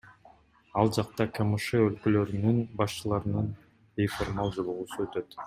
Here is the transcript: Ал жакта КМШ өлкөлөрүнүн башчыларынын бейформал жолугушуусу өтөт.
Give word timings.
Ал 0.83 0.87
жакта 0.95 1.27
КМШ 1.39 1.67
өлкөлөрүнүн 1.89 2.63
башчыларынын 2.81 3.53
бейформал 4.01 4.53
жолугушуусу 4.59 5.07
өтөт. 5.09 5.39